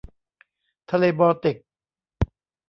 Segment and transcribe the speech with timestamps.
[0.91, 1.57] ทะเลบอลติก